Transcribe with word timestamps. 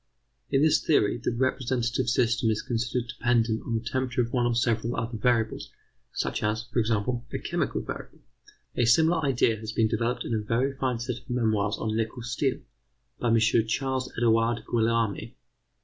In 0.49 0.63
this 0.63 0.83
theory, 0.83 1.19
the 1.23 1.31
representative 1.31 2.09
system 2.09 2.49
is 2.49 2.63
considered 2.63 3.07
dependent 3.07 3.61
on 3.61 3.75
the 3.75 3.83
temperature 3.87 4.21
of 4.23 4.33
one 4.33 4.47
or 4.47 4.55
several 4.55 4.95
other 4.95 5.15
variables, 5.15 5.69
such 6.11 6.41
as, 6.41 6.63
for 6.63 6.79
example, 6.79 7.23
a 7.31 7.37
chemical 7.37 7.81
variable. 7.83 8.21
A 8.75 8.85
similar 8.85 9.23
idea 9.23 9.57
has 9.57 9.71
been 9.73 9.87
developed 9.87 10.25
in 10.25 10.33
a 10.33 10.39
very 10.39 10.73
fine 10.75 10.97
set 10.97 11.19
of 11.19 11.29
memoirs 11.29 11.77
on 11.77 11.95
nickel 11.95 12.23
steel, 12.23 12.61
by 13.19 13.27
M. 13.27 13.37
Ch. 13.37 13.53
Ed. 13.83 14.63
Guillaume. 14.67 15.33